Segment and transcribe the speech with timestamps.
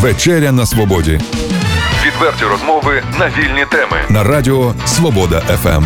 [0.00, 1.20] Вечеря на свободі.
[2.06, 5.84] Відверті розмови на вільні теми на Радіо Свобода ФМ.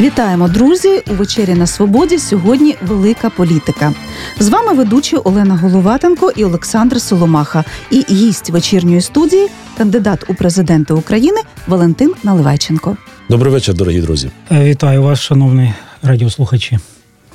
[0.00, 1.02] Вітаємо, друзі!
[1.10, 2.18] У вечері на свободі.
[2.18, 3.92] Сьогодні велика політика.
[4.38, 7.64] З вами ведучі Олена Головатенко і Олександр Соломаха.
[7.90, 9.48] І гість вечірньої студії,
[9.78, 12.96] кандидат у президенти України Валентин Наливайченко.
[13.28, 14.30] Добрий вечір, дорогі друзі.
[14.52, 16.78] Е, вітаю вас, шановні радіослухачі.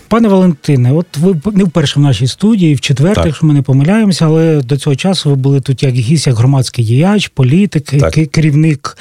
[0.08, 4.26] Пане Валентине, от ви не вперше в нашій студії, в четвертий, якщо ми не помиляємося,
[4.26, 8.14] але до цього часу ви були тут як гість, як громадський діяч, політик, так.
[8.14, 8.98] керівник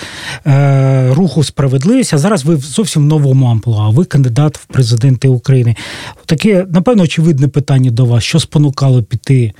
[0.46, 2.14] е, руху справедливість.
[2.14, 3.88] А зараз ви в зовсім новому амплуа.
[3.88, 5.76] Ви кандидат в президенти України.
[6.26, 9.52] Таке, напевно, очевидне питання до вас: що спонукало піти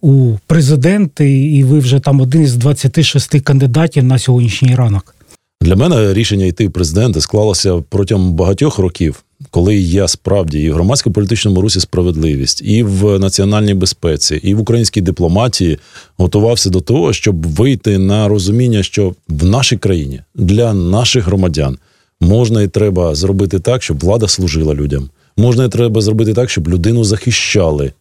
[0.00, 5.14] у президенти, і ви вже там один із 26 кандидатів на сьогоднішній ранок?
[5.60, 10.74] Для мене рішення йти в президенти склалося протягом багатьох років коли я справді і в
[10.74, 15.78] громадсько-політичному русі справедливість, і в національній безпеці, і в українській дипломатії
[16.16, 21.78] готувався до того, щоб вийти на розуміння, що в нашій країні для наших громадян
[22.20, 25.10] можна і треба зробити так, щоб влада служила людям.
[25.36, 27.92] Можна і треба зробити так, щоб людину захищали.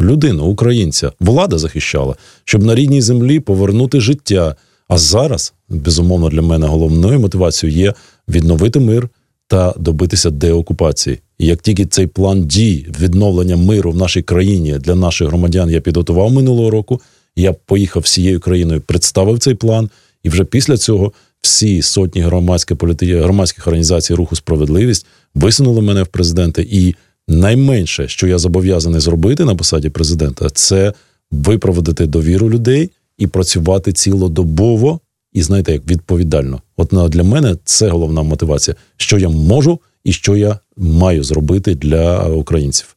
[0.00, 4.56] Людину, українця, влада захищала, щоб на рідній землі повернути життя.
[4.88, 7.94] А зараз, безумовно, для мене головною мотивацією є
[8.28, 9.08] відновити мир
[9.52, 11.18] та добитися деокупації.
[11.38, 15.80] І як тільки цей план дій відновлення миру в нашій країні для наших громадян я
[15.80, 17.00] підготував минулого року,
[17.36, 19.90] я поїхав всією країною, представив цей план,
[20.22, 23.20] і вже після цього всі сотні громадських політи...
[23.20, 26.68] громадських організацій руху справедливість висунули мене в президенти.
[26.70, 26.94] І
[27.28, 30.92] найменше, що я зобов'язаний зробити на посаді президента, це
[31.30, 35.00] випроводити довіру людей і працювати цілодобово
[35.32, 36.62] і знаєте, як відповідально.
[36.90, 42.28] От для мене це головна мотивація, що я можу і що я маю зробити для
[42.28, 42.96] українців.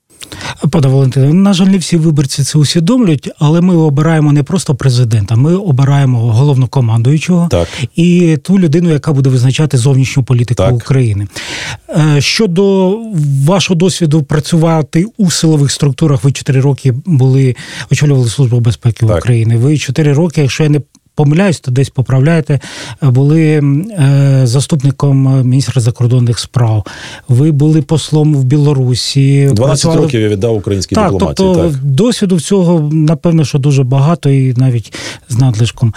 [0.71, 5.35] Пане Валентине, на жаль, не всі виборці це усвідомлюють, але ми обираємо не просто президента,
[5.35, 7.67] ми обираємо головнокомандуючого так.
[7.95, 10.73] і ту людину, яка буде визначати зовнішню політику так.
[10.73, 11.27] України.
[11.89, 12.97] Е, щодо
[13.45, 17.55] вашого досвіду працювати у силових структурах, ви чотири роки були
[17.91, 19.17] очолювали службу безпеки так.
[19.17, 19.57] України.
[19.57, 20.81] Ви чотири роки, якщо я не
[21.15, 22.59] помиляюсь, то десь поправляєте,
[23.01, 26.85] були е, заступником міністра закордонних справ.
[27.27, 29.41] Ви були послом в Білорусі.
[29.45, 30.01] 12 працювали...
[30.01, 31.47] років я віддав українській так, дипломатії.
[31.47, 31.83] Тобто так.
[31.83, 34.93] досвіду цього, напевно, що дуже багато і навіть
[35.29, 35.93] з надлишком.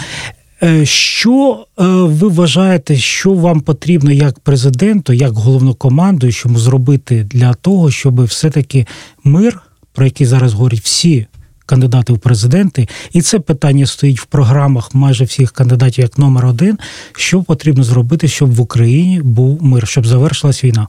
[0.63, 7.91] Е, що е, ви вважаєте, що вам потрібно як президенту, як головнокомандуючому зробити для того,
[7.91, 8.87] щоб все-таки
[9.25, 9.61] мир,
[9.93, 11.27] про який зараз говорять всі
[11.69, 16.79] кандидати в президенти, і це питання стоїть в програмах майже всіх кандидатів як номер один.
[17.17, 20.89] Що потрібно зробити, щоб в Україні був мир, щоб завершилась війна?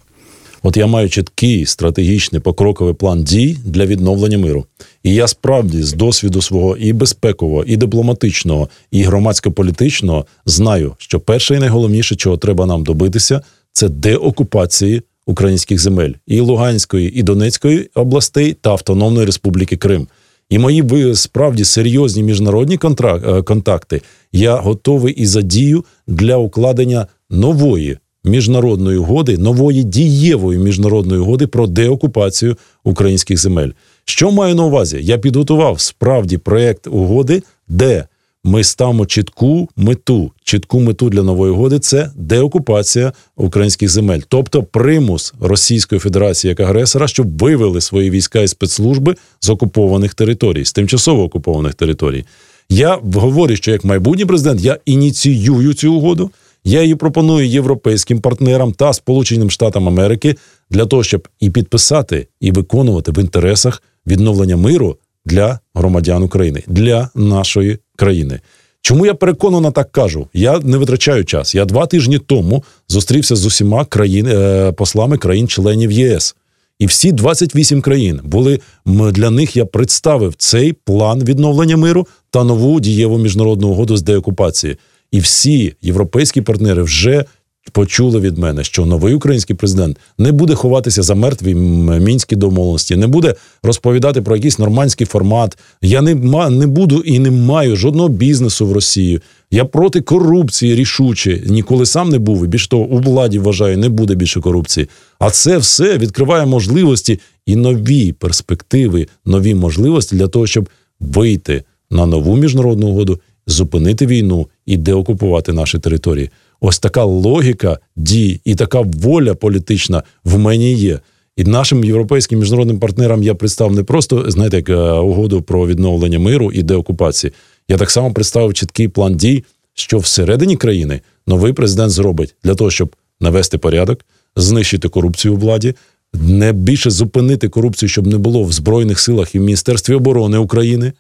[0.64, 4.66] От я маю чіткий стратегічний покроковий план дій для відновлення миру.
[5.04, 11.56] І я справді з досвіду свого і безпекового, і дипломатичного, і громадсько-політичного знаю, що перше
[11.56, 13.42] і найголовніше, чого треба нам добитися,
[13.72, 20.08] це деокупації українських земель і Луганської, і Донецької областей та Автономної Республіки Крим
[20.50, 20.82] і мої
[21.16, 24.02] справді серйозні міжнародні е, контакти,
[24.32, 32.58] я готовий і задію для укладення нової міжнародної угоди, нової дієвої міжнародної угоди про деокупацію
[32.84, 33.70] українських земель.
[34.06, 35.00] Що маю на увазі?
[35.02, 38.06] Я підготував справді проект угоди, де
[38.44, 45.34] ми ставимо чітку мету, чітку мету для нової угоди це деокупація українських земель, тобто примус
[45.40, 51.24] Російської Федерації як агресора, щоб вивели свої війська і спецслужби з окупованих територій, з тимчасово
[51.24, 52.26] окупованих територій.
[52.70, 56.32] Я говорю, що як майбутній президент я ініціюю цю угоду.
[56.64, 60.36] Я її пропоную європейським партнерам та Сполученим Штатам Америки
[60.70, 67.10] для того, щоб і підписати, і виконувати в інтересах відновлення миру для громадян України, для
[67.16, 68.40] нашої країни.
[68.82, 70.28] Чому я переконано так кажу?
[70.34, 71.56] Я не витрачаю час.
[71.56, 76.36] Я два тижні тому зустрівся з усіма країн е, послами країн-членів ЄС.
[76.80, 79.56] І всі 28 країн були для них.
[79.56, 84.78] Я представив цей план відновлення миру та нову дієву міжнародну угоду з деокупації.
[85.12, 87.26] І всі європейські партнери вже
[87.72, 93.08] почули від мене, що новий український президент не буде ховатися за мертві мінські домовленості, не
[93.08, 95.58] буде розповідати про якийсь нормандський формат.
[95.82, 96.16] Я не
[96.50, 99.22] не буду і не маю жодного бізнесу в Росії.
[99.52, 102.46] Я проти корупції рішуче ніколи сам не був.
[102.46, 104.88] І більш того, у владі вважаю, не буде більше корупції.
[105.20, 110.70] А це все відкриває можливості і нові перспективи, нові можливості для того, щоб
[111.00, 116.30] вийти на нову міжнародну угоду, зупинити війну і деокупувати наші території.
[116.62, 121.00] Ось така логіка дій і така воля політична в мені є.
[121.38, 126.20] І нашим європейським міжнародним партнерам я представив не просто знаєте, як е, угоду про відновлення
[126.20, 127.34] миру і деокупації.
[127.68, 132.72] Я так само представив чіткий план дій, що всередині країни новий президент зробить для того,
[132.72, 134.06] щоб навести порядок,
[134.36, 135.76] знищити корупцію у владі,
[136.14, 140.94] не більше зупинити корупцію, щоб не було в Збройних силах і в Міністерстві оборони України.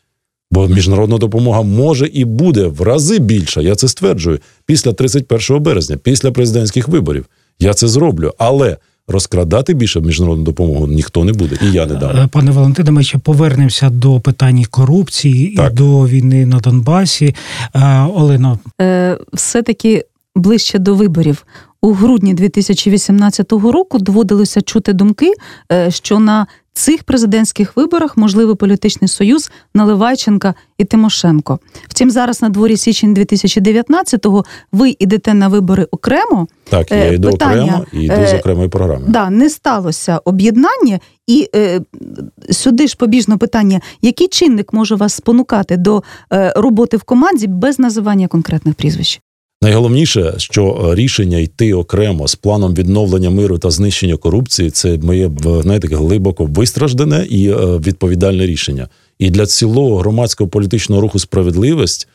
[0.51, 3.62] Бо міжнародна допомога може і буде в рази більша.
[3.62, 7.25] Я це стверджую після 31 березня, після президентських виборів.
[7.60, 12.18] Я це зроблю, але розкрадати більше міжнародну допомогу ніхто не буде, і я не дам.
[12.18, 12.92] Е, пане Валентине.
[12.92, 15.72] Ми ще повернемося до питань корупції так.
[15.72, 17.36] і до війни на Донбасі.
[17.75, 20.06] Е, Олено, е, все таки
[20.36, 21.46] ближче до виборів.
[21.81, 25.33] У грудні 2018 року доводилося чути думки,
[25.71, 31.59] е, що на цих президентських виборах можливий політичний союз Наливайченка і Тимошенко.
[31.87, 36.47] Втім, зараз на дворі січень 2019-го ви йдете на вибори окремо.
[36.69, 39.05] Так, я е, йду Питання, окремо і йду з е, окремої програми.
[39.07, 41.81] Да, не сталося об'єднання, і е,
[42.49, 46.03] сюди ж побіжно питання: який чинник може вас спонукати до
[46.33, 49.21] е, роботи в команді без називання конкретних прізвищ?
[49.61, 55.88] Найголовніше, що рішення йти окремо з планом відновлення миру та знищення корупції, це моє знаєте,
[55.88, 58.88] глибоко вистраждане і е, відповідальне рішення.
[59.19, 62.07] І для цілого громадського політичного руху справедливість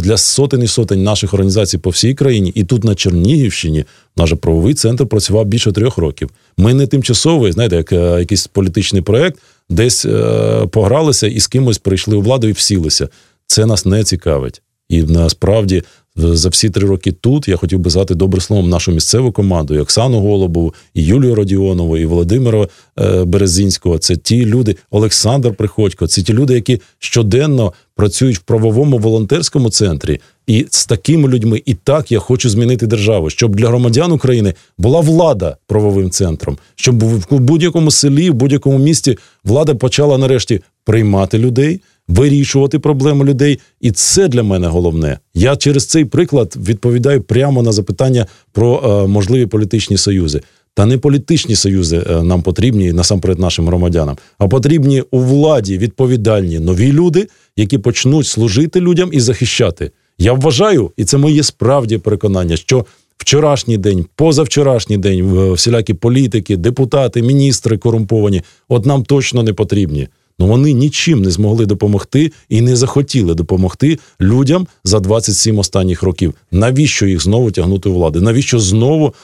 [0.00, 3.84] для сотень і сотень наших організацій по всій країні, і тут на Чернігівщині
[4.16, 6.30] наш правовий центр працював більше трьох років.
[6.56, 9.38] Ми не тимчасовий, знаєте, як е, якийсь політичний проект,
[9.70, 13.08] десь е, погралися і з кимось прийшли у владу і всілися.
[13.46, 14.62] Це нас не цікавить.
[14.88, 15.82] І насправді
[16.16, 19.78] за всі три роки тут я хотів би згадати добре словом нашу місцеву команду, і
[19.78, 22.68] Оксану Голубову, і Юлію Радіонову, і Володимира
[22.98, 23.98] е, Березінського.
[23.98, 26.06] Це ті люди, Олександр Приходько.
[26.06, 30.20] Це ті люди, які щоденно працюють в правовому волонтерському центрі.
[30.46, 35.00] І з такими людьми, і так я хочу змінити державу, щоб для громадян України була
[35.00, 41.80] влада правовим центром, щоб в будь-якому селі, в будь-якому місті влада почала нарешті приймати людей
[42.08, 45.18] вирішувати проблеми людей, і це для мене головне.
[45.34, 50.40] Я через цей приклад відповідаю прямо на запитання про е, можливі політичні союзи.
[50.74, 56.58] Та не політичні союзи е, нам потрібні насамперед нашим громадянам, а потрібні у владі відповідальні
[56.58, 59.90] нові люди, які почнуть служити людям і захищати.
[60.18, 62.86] Я вважаю, і це моє справді переконання, що
[63.18, 70.08] вчорашній день, позавчорашній день, всілякі політики, депутати, міністри корумповані, от нам точно не потрібні.
[70.38, 76.34] Ну вони нічим не змогли допомогти і не захотіли допомогти людям за 27 останніх років.
[76.50, 78.20] Навіщо їх знову тягнути у влади?
[78.20, 79.14] Навіщо знову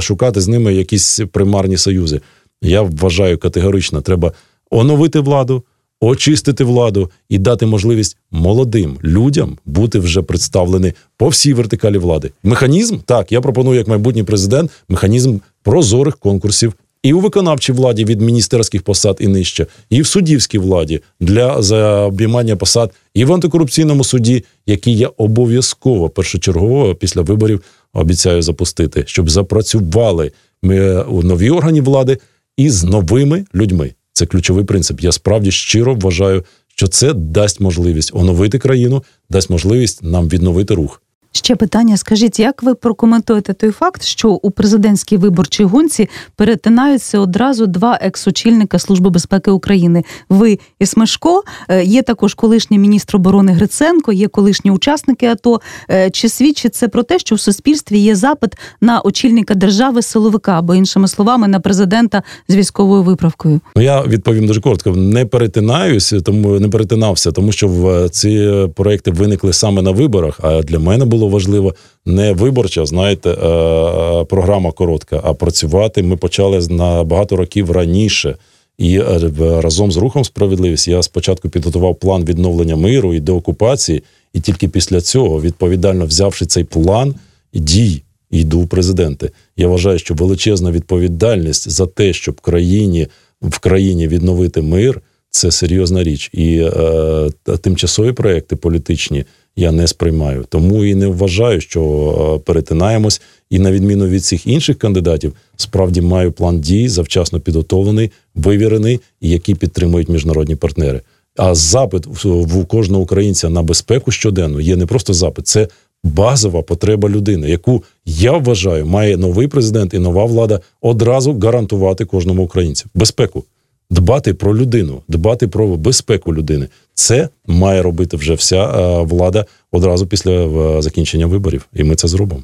[0.00, 2.20] шукати з ними якісь примарні союзи?
[2.62, 4.32] Я вважаю категорично, треба
[4.70, 5.62] оновити владу.
[6.04, 12.30] Очистити владу і дати можливість молодим людям бути вже представлені по всій вертикалі влади.
[12.42, 18.20] Механізм так я пропоную як майбутній президент механізм прозорих конкурсів і у виконавчій владі від
[18.20, 24.44] міністерських посад і нижче, і в суддівській владі для заобіймання посад, і в антикорупційному суді,
[24.66, 27.62] який я обов'язково першочергово після виборів
[27.92, 30.32] обіцяю запустити, щоб запрацювали
[30.62, 32.18] ми у нові органі влади
[32.56, 33.92] із новими людьми.
[34.12, 35.00] Це ключовий принцип.
[35.00, 41.01] Я справді щиро вважаю, що це дасть можливість оновити країну, дасть можливість нам відновити рух.
[41.34, 47.66] Ще питання: скажіть, як ви прокоментуєте той факт, що у президентській виборчій гонці перетинаються одразу
[47.66, 50.04] два екс-очільника Служби безпеки України?
[50.28, 55.60] Ви і Смешко, е, є також колишній міністр оборони Гриценко, є колишні учасники АТО.
[55.90, 60.58] Е, чи свідчить це про те, що в суспільстві є запит на очільника держави силовика,
[60.58, 63.60] або іншими словами на президента з військовою виправкою?
[63.76, 64.90] Ну я відповім дуже коротко.
[64.90, 70.40] Не перетинаюся, тому не перетинався, тому що в е, ці проекти виникли саме на виборах.
[70.42, 71.74] А для мене було було важливо
[72.06, 78.36] не виборча, знаєте, е, е, програма коротка, а працювати ми почали на багато років раніше.
[78.78, 84.02] І е, разом з рухом справедливість я спочатку підготував план відновлення миру і деокупації,
[84.32, 87.14] і тільки після цього, відповідально взявши цей план
[87.54, 89.30] дій, йду в президенти.
[89.56, 93.06] Я вважаю, що величезна відповідальність за те, щоб країні
[93.42, 95.00] в країні відновити мир,
[95.30, 96.30] це серйозна річ.
[96.32, 99.24] І е, тимчасові проекти політичні
[99.56, 100.44] я не сприймаю.
[100.48, 103.20] Тому і не вважаю, що е, перетинаємось.
[103.50, 109.28] І на відміну від всіх інших кандидатів, справді маю план дій, завчасно підготовлений, вивірений і
[109.28, 111.00] який підтримують міжнародні партнери.
[111.36, 115.68] А запит в кожного українця на безпеку щоденно є не просто запит, це
[116.04, 122.44] базова потреба людини, яку я вважаю, має новий президент і нова влада одразу гарантувати кожному
[122.44, 123.44] українцю безпеку
[123.92, 126.68] дбати про людину, дбати про безпеку людини.
[126.94, 132.08] Це має робити вже вся е, влада одразу після е, закінчення виборів, і ми це
[132.08, 132.42] зробимо.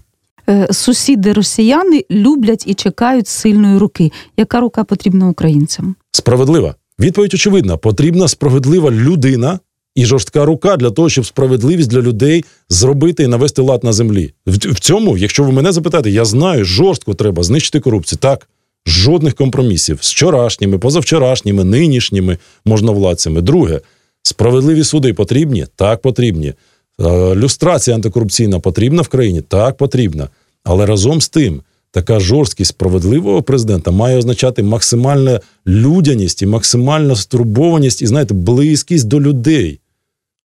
[0.48, 4.12] е, сусіди росіяни люблять і чекають сильної руки.
[4.36, 5.94] Яка рука потрібна українцям?
[6.12, 6.74] Справедлива.
[7.00, 9.58] Відповідь очевидна: потрібна справедлива людина
[9.94, 14.32] і жорстка рука для того, щоб справедливість для людей зробити і навести лад на землі.
[14.46, 18.18] В цьому, якщо ви мене запитаєте, я знаю, жорстко треба знищити корупцію.
[18.18, 18.48] Так,
[18.88, 23.40] жодних компромісів з вчорашніми, позавчорашніми, нинішніми можновладцями.
[23.40, 23.80] Друге,
[24.22, 25.66] справедливі суди потрібні?
[25.76, 26.54] Так, потрібні.
[27.00, 29.40] Е, люстрація антикорупційна потрібна в країні?
[29.40, 30.28] Так, потрібна.
[30.64, 38.02] Але разом з тим така жорсткість справедливого президента має означати максимальна людяність і максимальна стурбованість
[38.02, 39.80] і знаєте, близькість до людей.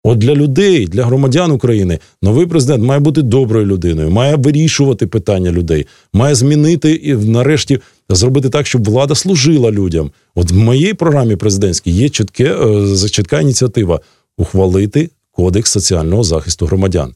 [0.02, 5.52] От для людей, для громадян України, новий президент має бути доброю людиною, має вирішувати питання
[5.52, 10.10] людей, має змінити і нарешті зробити так, щоб влада служила людям.
[10.34, 14.00] От в моїй програмі президентській є чітке, е, чітка ініціатива
[14.38, 17.14] ухвалити кодекс соціального захисту громадян.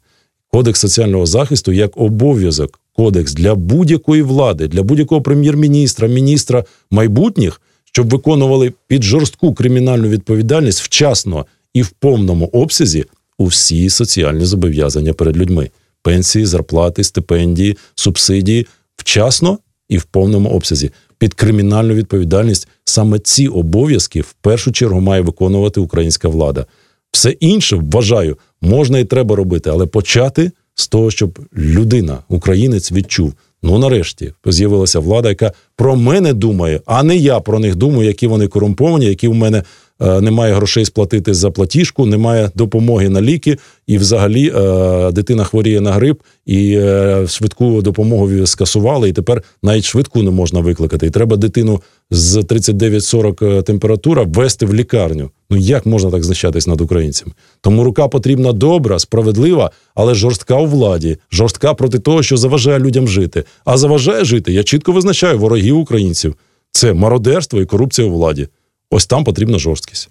[0.53, 8.11] Кодекс соціального захисту як обов'язок кодекс для будь-якої влади, для будь-якого прем'єр-міністра, міністра майбутніх, щоб
[8.11, 13.05] виконували під жорстку кримінальну відповідальність вчасно і в повному обсязі
[13.39, 15.71] усі соціальні зобов'язання перед людьми:
[16.03, 18.67] пенсії, зарплати, стипендії, субсидії
[18.97, 20.91] вчасно і в повному обсязі.
[21.19, 26.67] Під кримінальну відповідальність саме ці обов'язки в першу чергу має виконувати українська влада.
[27.13, 33.35] Все інше вважаю, можна і треба робити, але почати з того, щоб людина, українець, відчув.
[33.63, 38.27] Ну нарешті з'явилася влада, яка про мене думає, а не я про них думаю, які
[38.27, 39.63] вони корумповані, які в мене
[40.01, 45.93] немає грошей сплатити за платіжку, немає допомоги на ліки, і взагалі е, дитина хворіє на
[45.93, 49.09] грип, і е, швидку допомогу скасували.
[49.09, 51.07] І тепер навіть швидку не можна викликати.
[51.07, 55.31] І треба дитину з 39-40 температура ввести в лікарню.
[55.51, 57.33] Ну як можна так знущатись над українцями?
[57.61, 63.09] Тому рука потрібна добра, справедлива, але жорстка у владі, жорстка проти того, що заважає людям
[63.09, 63.45] жити.
[63.65, 64.53] А заважає жити.
[64.53, 66.35] Я чітко визначаю ворогів українців.
[66.71, 68.49] Це мародерство і корупція у владі.
[68.95, 70.09] Ось там потрібна жорсткість.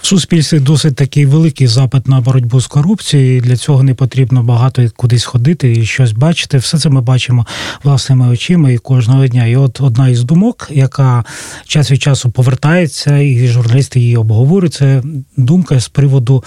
[0.00, 3.36] В суспільстві досить такий великий запит на боротьбу з корупцією.
[3.36, 6.58] і Для цього не потрібно багато кудись ходити і щось бачити.
[6.58, 7.46] Все це ми бачимо
[7.84, 9.46] власними очима і кожного дня.
[9.46, 11.24] І от одна із думок, яка
[11.66, 15.02] час від часу повертається, і журналісти її обговорюють, це
[15.36, 16.44] думка з приводу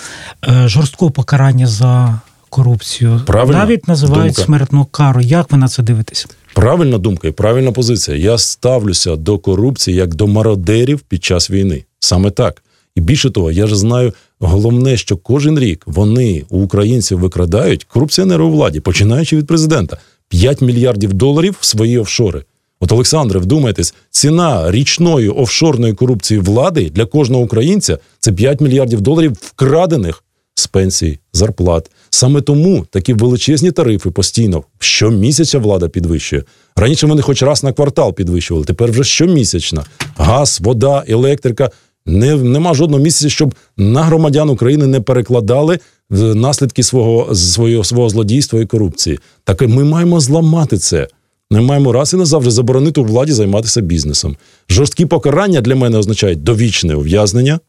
[0.48, 3.22] е, жорсткого покарання за корупцію.
[3.26, 3.60] Правильно.
[3.60, 4.46] Навіть називають думка.
[4.46, 5.22] смертну кару.
[5.22, 6.28] Як ви на це дивитесь?
[6.54, 8.18] Правильна думка і правильна позиція.
[8.18, 11.84] Я ставлюся до корупції як до мародерів під час війни.
[12.00, 12.64] Саме так.
[12.96, 18.44] І більше того, я ж знаю головне, що кожен рік вони у українців викрадають корупціонери
[18.44, 19.98] у владі, починаючи від президента,
[20.30, 22.44] 5 мільярдів доларів в свої офшори.
[22.80, 29.38] От, Олександре, вдумайтесь, ціна річної офшорної корупції влади для кожного українця це 5 мільярдів доларів
[29.42, 30.24] вкрадених
[30.72, 31.92] пенсій, зарплат.
[32.10, 36.44] Саме тому такі величезні тарифи постійно щомісяця влада підвищує.
[36.76, 39.84] Раніше вони хоч раз на квартал підвищували, тепер вже щомісячна.
[40.18, 41.72] Газ, вода, електрика.
[42.06, 48.62] Не, Нема жодного місяця, щоб на громадян України не перекладали наслідки свого свого, свого злодійства
[48.62, 49.20] і корупції.
[49.44, 51.08] Так ми маємо зламати це.
[51.52, 54.38] Ми маємо раз і назавжди заборонити у владі займатися бізнесом.
[54.70, 57.60] Жорсткі покарання для мене означають довічне ув'язнення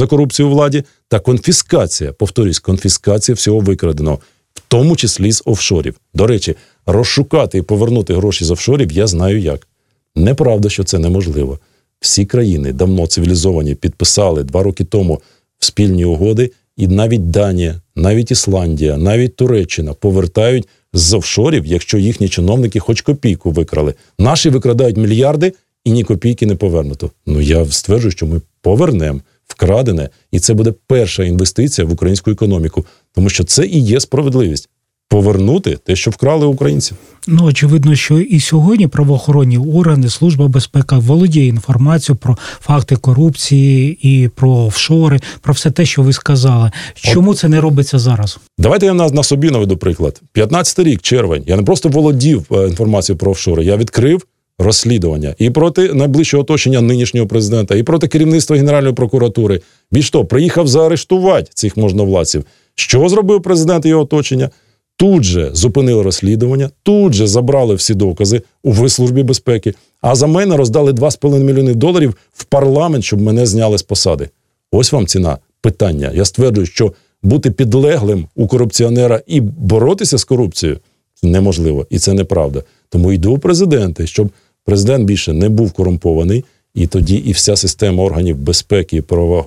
[0.00, 2.12] за корупцію у владі та конфіскація.
[2.12, 4.18] Повторюсь, конфіскація всього викраденого,
[4.54, 5.94] в тому числі з офшорів.
[6.14, 6.54] До речі,
[6.86, 9.68] розшукати і повернути гроші з офшорів я знаю як.
[10.16, 11.58] Неправда, що це неможливо.
[12.00, 15.20] Всі країни давно цивілізовані підписали два роки тому
[15.58, 22.80] спільні угоди, і навіть Данія, навіть Ісландія, навіть Туреччина повертають з офшорів, якщо їхні чиновники
[22.80, 23.94] хоч копійку викрали.
[24.18, 25.52] Наші викрадають мільярди
[25.84, 27.10] і ні копійки не повернуто.
[27.26, 32.86] Ну я стверджую, що ми повернемо вкрадене, і це буде перша інвестиція в українську економіку,
[33.14, 34.68] тому що це і є справедливість.
[35.08, 36.92] Повернути те, що вкрали українці,
[37.26, 44.28] ну очевидно, що і сьогодні правоохоронні органи, служба безпеки володіє інформацією про факти корупції і
[44.28, 46.70] про офшори, про все те, що ви сказали.
[46.94, 48.38] Чому От, це не робиться зараз?
[48.58, 50.22] Давайте я на, на собі наведу приклад.
[50.32, 51.44] 15 рік, червень.
[51.46, 53.64] Я не просто володів е, інформацією про офшори.
[53.64, 54.22] Я відкрив
[54.60, 59.60] розслідування і проти найближчого оточення нинішнього президента, і проти керівництва Генеральної прокуратури.
[59.92, 62.44] Більш того, приїхав заарештувати цих можновладців.
[62.74, 64.50] Що зробив президент і його оточення?
[64.96, 69.74] Тут же зупинили розслідування, тут же забрали всі докази у службі безпеки.
[70.00, 74.28] А за мене роздали 2,5 мільйони доларів в парламент, щоб мене зняли з посади.
[74.72, 76.10] Ось вам ціна питання.
[76.14, 80.78] Я стверджую, що бути підлеглим у корупціонера і боротися з корупцією
[81.22, 82.62] неможливо, і це неправда.
[82.88, 84.30] Тому йду у президенти, щоб
[84.64, 89.02] президент більше не був корумпований, і тоді і вся система органів безпеки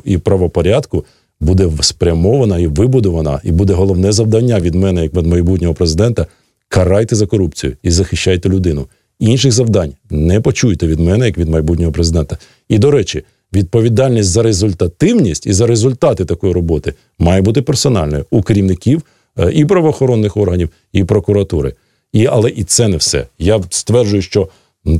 [0.05, 1.05] і правопорядку
[1.39, 6.25] буде спрямована і вибудована, і буде головне завдання від мене, як від майбутнього президента
[6.67, 8.87] карайте за корупцію і захищайте людину.
[9.19, 12.37] Інших завдань не почуйте від мене, як від майбутнього президента.
[12.69, 18.41] І до речі, відповідальність за результативність і за результати такої роботи має бути персональною у
[18.41, 19.01] керівників
[19.39, 21.73] е, і правоохоронних органів, і прокуратури.
[22.13, 23.27] І, Але і це не все.
[23.39, 24.47] Я стверджую, що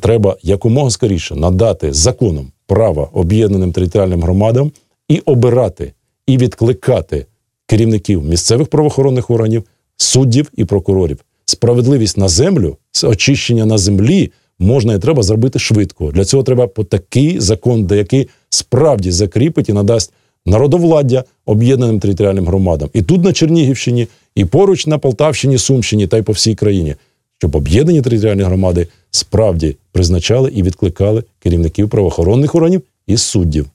[0.01, 4.71] треба якомога скоріше надати законом право об'єднаним територіальним громадам
[5.07, 5.93] і обирати,
[6.27, 7.25] і відкликати
[7.65, 9.63] керівників місцевих правоохоронних органів,
[9.97, 11.25] суддів і прокурорів.
[11.45, 16.11] Справедливість на землю, очищення на землі можна і треба зробити швидко.
[16.11, 20.13] Для цього треба по такий закон, де який справді закріпить і надасть
[20.45, 22.89] народовладдя об'єднаним територіальним громадам.
[22.93, 26.95] І тут на Чернігівщині, і поруч на Полтавщині, Сумщині та й по всій країні,
[27.37, 33.65] щоб об'єднані територіальні громади справді призначали і відкликали керівників правоохоронних органів і суддів.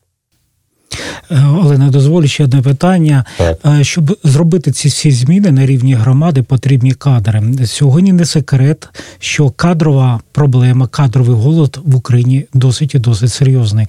[1.30, 3.24] Е, Олена, дозволю ще одне питання.
[3.38, 3.58] Так.
[3.66, 7.42] Е, щоб зробити ці всі зміни на рівні громади, потрібні кадри.
[7.66, 13.86] Сьогодні не секрет, що кадрова проблема, кадровий голод в Україні досить і досить серйозний.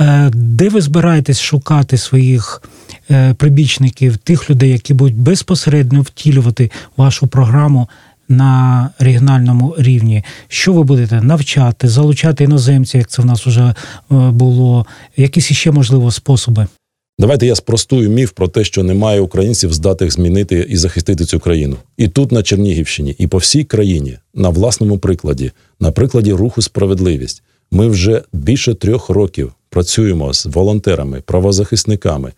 [0.00, 2.62] Е, де ви збираєтесь шукати своїх
[3.36, 7.88] прибічників, тих людей, які будуть безпосередньо втілювати вашу програму
[8.30, 13.74] на регіональному рівні, що ви будете навчати, залучати іноземців, як це в нас вже е,
[14.10, 16.66] було, якісь іще можливо способи.
[17.18, 21.76] Давайте я спростую міф про те, що немає українців, здатних змінити і захистити цю країну.
[21.96, 27.42] І тут, на Чернігівщині, і по всій країні, на власному прикладі, на прикладі руху справедливість,
[27.70, 32.32] ми вже більше трьох років працюємо з волонтерами, правозахисниками,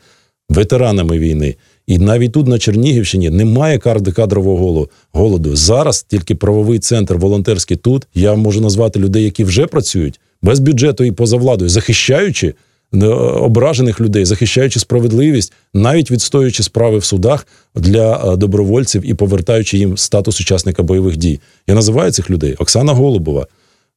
[0.49, 1.57] ветеранами війни.
[1.87, 5.57] І навіть тут на Чернігівщині немає кадрового голоду.
[5.57, 8.07] Зараз тільки правовий центр волонтерський тут.
[8.15, 12.55] Я можу назвати людей, які вже працюють без бюджету і поза владою, захищаючи
[12.95, 19.79] е, ображених людей, захищаючи справедливість, навіть відстоюючи справи в судах для е, добровольців і повертаючи
[19.79, 21.41] їм статус учасника бойових дій.
[21.67, 23.47] Я називаю цих людей Оксана Голубова.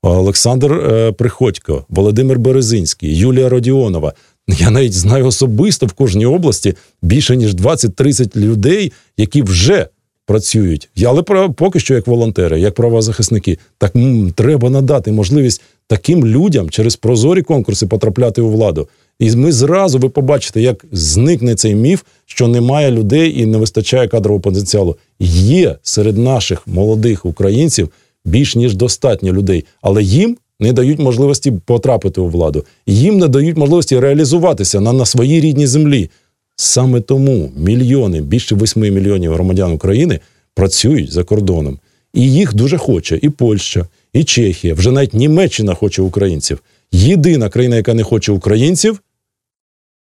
[0.01, 4.13] Олександр е, Приходько, Володимир Березинський, Юлія Родіонова
[4.48, 9.88] я навіть знаю особисто в кожній області більше ніж 20-30 людей, які вже
[10.25, 10.90] працюють.
[11.05, 11.24] Але
[11.55, 13.58] поки що як волонтери, як правозахисники.
[13.77, 18.88] Так м, треба надати можливість таким людям через прозорі конкурси потрапляти у владу.
[19.20, 24.08] І ми зразу ви побачите, як зникне цей міф, що немає людей і не вистачає
[24.08, 24.96] кадрового потенціалу.
[25.20, 27.90] Є серед наших молодих українців
[28.25, 33.57] більш ніж достатньо людей, але їм не дають можливості потрапити у владу, їм не дають
[33.57, 36.09] можливості реалізуватися на, на своїй рідній землі.
[36.55, 40.20] Саме тому мільйони, більше 8 мільйонів громадян України
[40.53, 41.79] працюють за кордоном.
[42.13, 44.74] І їх дуже хоче і Польща, і Чехія.
[44.74, 46.63] Вже навіть Німеччина хоче українців.
[46.91, 49.01] Єдина країна, яка не хоче українців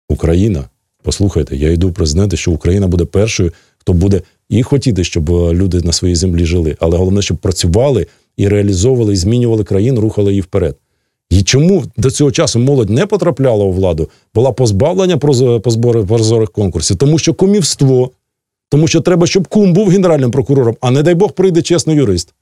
[0.09, 0.69] Україна.
[1.03, 5.81] Послухайте, я йду президенти, що Україна буде першою, хто буде і хотіти, щоб е, люди
[5.81, 10.41] на своїй землі жили, але головне, щоб працювали і реалізовували, і змінювали країну, рухали її
[10.41, 10.75] вперед.
[11.29, 15.17] І чому до цього часу молодь не потрапляла у владу, була позбавлення
[16.07, 18.11] прозорих конкурсів, тому що кумівство,
[18.69, 22.33] тому що треба, щоб кум був генеральним прокурором, а не дай Бог прийде чесний юрист.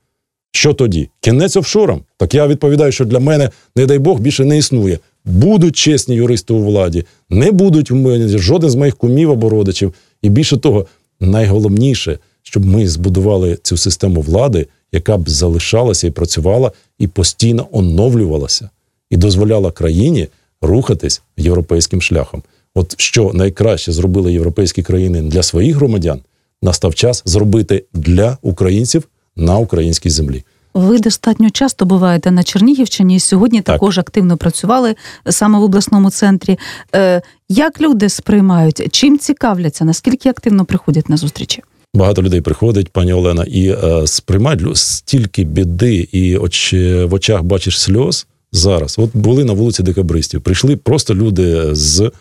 [0.52, 1.10] Що тоді?
[1.19, 2.02] Кінець офшорам?
[2.17, 4.99] Так я відповідаю, що для мене, не дай Бог, більше не існує.
[5.25, 7.91] Будуть чесні юристи у владі, не будуть
[8.39, 9.93] жоден з моїх кумів або родичів.
[10.21, 10.86] І більше того,
[11.19, 18.69] найголовніше, щоб ми збудували цю систему влади, яка б залишалася і працювала, і постійно оновлювалася,
[19.10, 20.28] і дозволяла країні
[20.62, 22.43] рухатись європейським шляхом.
[22.75, 26.19] От що найкраще зробили європейські країни для своїх громадян,
[26.62, 30.43] настав час зробити для українців на українській землі.
[30.73, 33.75] Ви достатньо часто буваєте на Чернігівщині і сьогодні так.
[33.75, 34.95] також активно працювали
[35.30, 36.60] саме в обласному центрі.
[36.95, 41.63] Е, Як люди сприймають, чим цікавляться, наскільки активно приходять на зустрічі?
[41.93, 47.82] Багато людей приходить, пані Олена, і е, сприймають стільки біди, і оч, в очах бачиш
[47.82, 48.99] сльоз зараз.
[48.99, 50.41] От були на вулиці Декабристів.
[50.41, 52.12] Прийшли просто люди з е,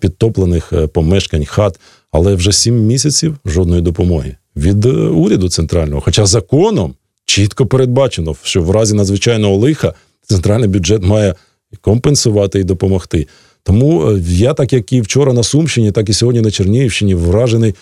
[0.00, 1.80] підтоплених е, помешкань, хат,
[2.12, 6.00] але вже сім місяців жодної допомоги від е, уряду центрального.
[6.00, 11.34] Хоча законом чітко передбачено, що в разі надзвичайного лиха центральний бюджет має
[11.80, 13.26] компенсувати і допомогти.
[13.62, 17.74] Тому е, я, так як і вчора на Сумщині, так і сьогодні на Чернігівщині, вражений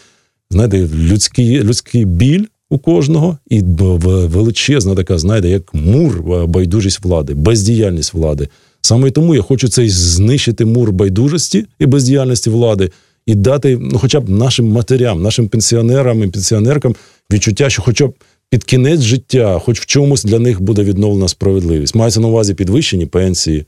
[0.50, 8.14] знаєте, людський людський біль у кожного, і величезна така, знаєте, як мур байдужість влади, бездіяльність
[8.14, 8.48] влади.
[8.80, 12.90] Саме тому я хочу цей знищити мур байдужості і бездіяльності влади
[13.26, 16.94] і дати, ну, хоча б нашим матерям, нашим пенсіонерам і пенсіонеркам
[17.33, 18.14] відчуття, що, хоча б
[18.50, 21.94] під кінець життя, хоч в чомусь для них буде відновлена справедливість.
[21.94, 23.64] Мається на увазі підвищені пенсії.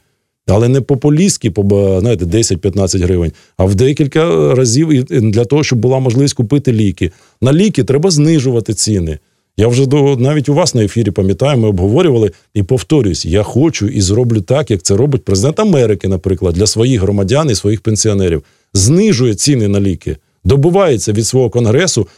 [0.47, 1.63] Але не популістські, по
[2.01, 7.13] знаєте, 10-15 гривень, а в декілька разів для того, щоб була можливість купити ліки.
[7.41, 9.19] На ліки треба знижувати ціни.
[9.57, 13.89] Я вже до навіть у вас на ефірі пам'ятаю, ми обговорювали і повторюсь, я хочу
[13.89, 18.43] і зроблю так, як це робить президент Америки, наприклад, для своїх громадян і своїх пенсіонерів.
[18.75, 22.09] Знижує ціни на ліки, добувається від свого конгресу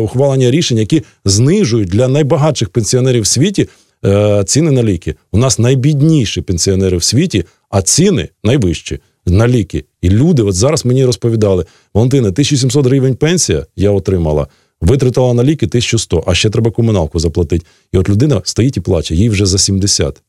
[0.00, 3.68] ухвалення рішень, які знижують для найбагатших пенсіонерів в світі
[4.04, 5.14] е, ціни на ліки.
[5.32, 9.84] У нас найбідніші пенсіонери в світі, а ціни найвищі на ліки.
[10.02, 14.46] І люди, от зараз мені розповідали, Валентина, 1700 гривень пенсія я отримала.
[14.80, 17.66] Витратила на ліки 1100, а ще треба комуналку заплатити.
[17.92, 20.22] І от людина стоїть і плаче, їй вже за 70.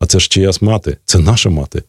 [0.00, 1.82] А це ж чиясь мати, це наша мати.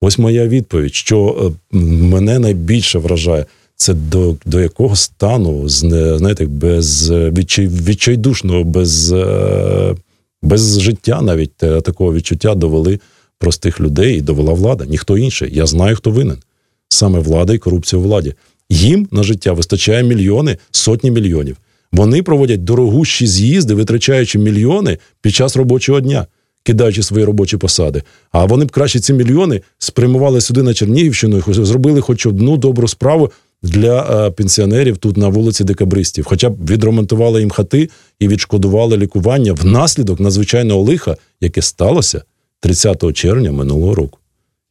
[0.00, 7.10] Ось моя відповідь, що е, мене найбільше вражає, це до до якого стану, знаєте, без
[7.10, 9.94] відчай, відчайдушного, без е,
[10.42, 13.00] без життя навіть е, такого відчуття довели
[13.38, 14.84] простих людей і довела влада.
[14.84, 15.50] Ніхто інший.
[15.52, 16.38] Я знаю, хто винен.
[16.88, 18.34] Саме влада і корупція у владі.
[18.70, 21.56] Їм на життя вистачає мільйони, сотні мільйонів.
[21.92, 26.26] Вони проводять дорогущі з'їзди, витрачаючи мільйони під час робочого дня,
[26.62, 28.02] кидаючи свої робочі посади.
[28.32, 32.88] А вони б краще ці мільйони спрямували сюди на Чернігівщину і зробили хоч одну добру
[32.88, 33.30] справу
[33.62, 36.24] для е, пенсіонерів тут на вулиці Декабристів.
[36.24, 42.22] Хоча б відремонтували їм хати і відшкодували лікування внаслідок надзвичайного лиха, яке сталося
[42.60, 44.18] 30 червня минулого року.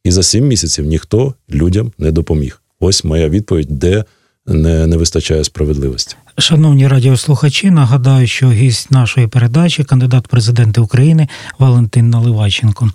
[0.04, 2.62] І за сім місяців ніхто людям не допоміг.
[2.80, 4.04] Ось моя відповідь, де
[4.46, 6.16] не не вистачає справедливості.
[6.38, 12.90] Шановні радіослухачі, нагадаю, що гість нашої передачі, кандидат президенти України Валентин Наливайченко.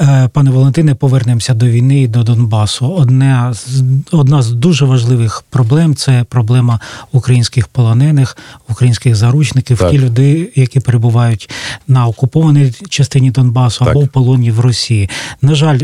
[0.00, 2.88] Е, пане Валентине, повернемося до війни і до Донбасу.
[2.88, 6.80] Одна з одна з дуже важливих проблем це проблема
[7.12, 8.36] українських полонених,
[8.68, 9.90] українських заручників, так.
[9.90, 11.50] ті люди, які перебувають
[11.88, 13.88] на окупованій частині Донбасу так.
[13.88, 15.10] або в полоні в Росії.
[15.42, 15.78] На жаль,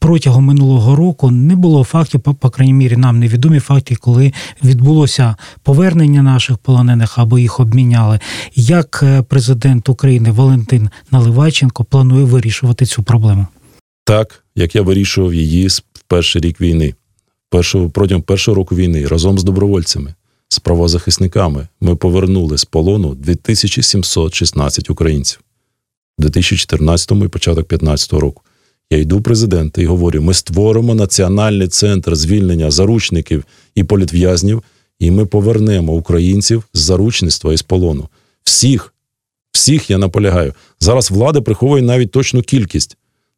[0.00, 4.32] протягом минулого року не було фактів, по, крайній мірі, нам невідомі факти, коли
[4.64, 8.20] відбулося повернення наших полонених або їх обміняли.
[8.54, 13.46] Як е, президент України Валентин Наливайченко планує вирішувати цю проблему?
[14.04, 16.94] Так як я вирішував її в перший рік війни,
[17.50, 20.14] першого протягом першого року війни разом з добровольцями.
[20.48, 25.40] З правозахисниками ми повернули з полону 2716 українців
[26.18, 28.42] у 2014 і початок 2015 року.
[28.90, 34.62] Я йду в президента і говорю: ми створимо національний центр звільнення заручників і політв'язнів,
[34.98, 38.08] і ми повернемо українців з заручництва і з полону.
[38.44, 38.94] Всіх,
[39.52, 40.54] всіх я наполягаю.
[40.80, 42.96] Зараз влада приховує навіть точну кількість.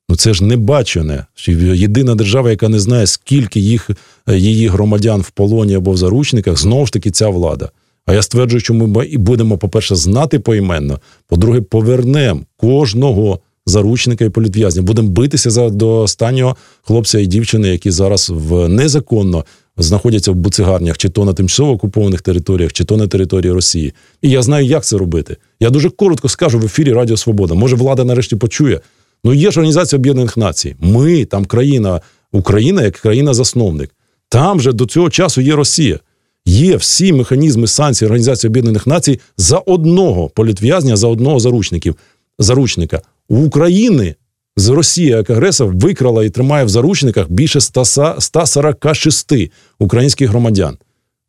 [0.09, 1.27] Ну це ж не бачене.
[1.75, 3.91] Єдина держава, яка не знає, скільки їх,
[4.29, 7.71] її громадян в полоні або в заручниках, знову ж таки, ця влада.
[8.07, 14.83] А я стверджую, що ми будемо, по-перше, знати поіменно, по-друге, повернемо кожного заручника і політв'язня.
[14.83, 19.45] Будемо битися за до останнього хлопця і дівчини, які зараз в незаконно
[19.77, 23.95] знаходяться в буцигарнях, чи то на тимчасово окупованих територіях, чи то на території Росії.
[24.23, 25.37] І я знаю, як це робити.
[25.61, 27.55] Я дуже коротко скажу в ефірі Радіо Свобода.
[27.55, 28.81] Може, влада нарешті почує.
[29.25, 30.77] Ну є ж організація Об'єднаних Націй.
[30.81, 32.01] Ми там країна,
[32.33, 33.91] Україна як країна-засновник.
[34.29, 35.99] Там же до цього часу є Росія.
[36.47, 41.97] Є всі механізми санкцій Організації Об'єднаних Націй за одного політв'язня, за одного заручників,
[42.39, 43.03] заручника.
[43.29, 44.15] У України
[44.57, 49.33] з Росії як агресор викрала і тримає в заручниках більше 146
[49.79, 50.79] українських громадян.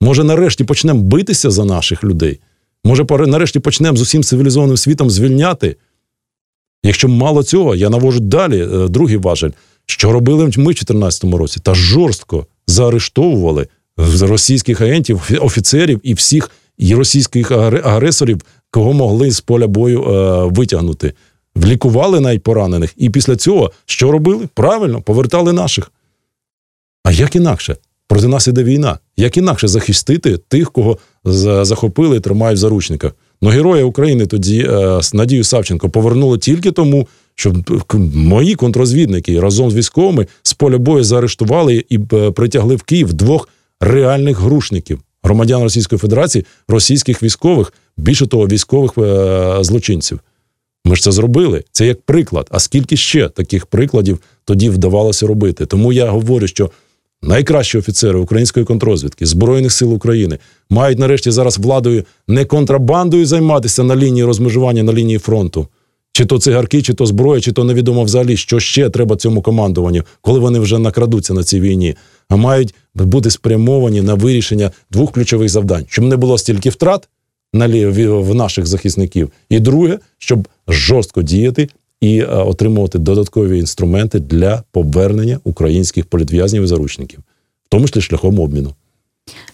[0.02, 2.40] Може, нарешті почнемо битися за наших людей?
[2.84, 5.76] Може, нарешті почнемо з усім цивілізованим світом звільняти?
[6.84, 9.52] Якщо мало цього, я навожу далі е, другий важель.
[9.86, 11.60] Що робили ми в 2014 році?
[11.64, 13.68] Та жорстко заарештовували
[14.22, 18.42] російських агентів, офіцерів і всіх і російських агресорів,
[18.74, 21.14] кого могли з поля бою е, витягнути
[21.56, 24.48] влікували навіть поранених, і після цього що робили?
[24.54, 25.92] Правильно, повертали наших.
[27.04, 27.78] А як інакше?
[28.08, 29.00] Проти нас іде війна.
[29.18, 30.98] Як інакше захистити тих, кого
[31.62, 33.12] захопили і тримають в заручниках?
[33.42, 37.54] Ну, героя України тоді е, Надію Савченко повернули тільки тому, що
[38.14, 43.50] мої контрозвідники разом з військовими з поля бою заарештували і е, притягли в Київ двох
[43.82, 50.20] реальних грушників громадян Російської Федерації, російських військових, більше того, військових е, злочинців.
[50.86, 51.64] Ми ж це зробили.
[51.72, 52.48] Це як приклад.
[52.52, 55.66] А скільки ще таких прикладів тоді вдавалося робити?
[55.66, 56.72] Тому я говорю, що
[57.22, 60.38] найкращі офіцери української контрозвідки Збройних сил України
[60.70, 65.68] мають нарешті зараз владою не контрабандою займатися на лінії розмежування на лінії фронту.
[66.16, 70.04] Чи то цигарки, чи то зброя, чи то невідомо взагалі, що ще треба цьому командуванню,
[70.22, 71.96] коли вони вже накрадуться на цій війні,
[72.30, 77.10] а мають бути спрямовані на вирішення двох ключових завдань, щоб не було стільки втрат
[77.54, 81.70] в наших захисників, і друге, щоб жорстко діяти
[82.02, 87.20] і е, отримувати додаткові інструменти для повернення українських політв'язнів і заручників,
[87.66, 88.74] в тому числі шляхом обміну.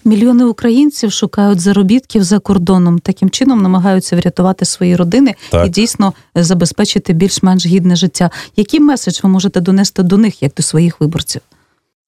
[0.06, 5.68] Мільйони українців шукають заробітків за кордоном, таким чином намагаються врятувати свої родини так.
[5.68, 8.30] і дійсно забезпечити більш-менш гідне життя.
[8.56, 11.42] Який меседж ви можете донести до них, як до своїх виборців?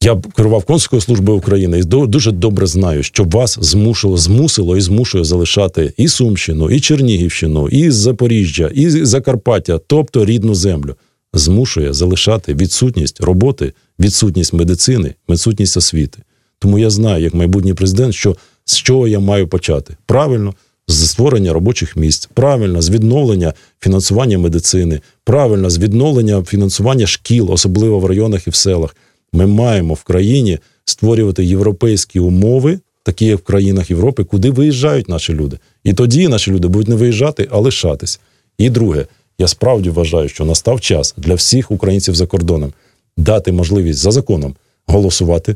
[0.03, 5.23] Я керував консульською службою України і дуже добре знаю, що вас змусило, змусило і змушує
[5.23, 10.95] залишати і Сумщину, і Чернігівщину, і Запоріжжя, і Закарпаття, тобто рідну землю,
[11.33, 16.19] змушує залишати відсутність роботи, відсутність медицини, відсутність освіти.
[16.59, 18.35] Тому я знаю, як майбутній президент, що
[18.65, 20.53] з чого я маю почати правильно.
[20.87, 27.99] З створення робочих місць, правильно, з відновлення фінансування медицини, правильно з відновлення фінансування шкіл, особливо
[27.99, 28.95] в районах і в селах.
[29.33, 35.33] Ми маємо в країні створювати європейські умови, такі як в країнах Європи, куди виїжджають наші
[35.33, 35.57] люди.
[35.83, 38.19] І тоді наші люди будуть не виїжджати, а лишатись.
[38.57, 39.05] І друге,
[39.39, 42.73] я справді вважаю, що настав час для всіх українців за кордоном
[43.17, 45.55] дати можливість за законом голосувати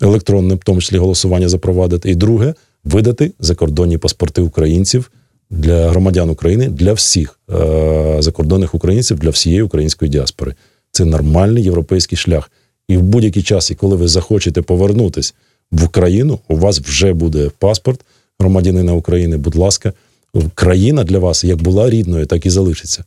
[0.00, 2.10] електронне, в тому числі голосування запровадити.
[2.10, 2.54] І друге,
[2.84, 5.10] видати закордонні паспорти українців
[5.50, 10.54] для громадян України для всіх е- закордонних українців, для всієї української діаспори.
[10.92, 12.50] Це нормальний європейський шлях.
[12.88, 15.34] І в будь-який час, і коли ви захочете повернутись
[15.70, 18.00] в Україну, у вас вже буде паспорт
[18.38, 19.36] громадянина України.
[19.36, 19.92] Будь ласка,
[20.54, 23.04] країна для вас як була рідною, так і залишиться.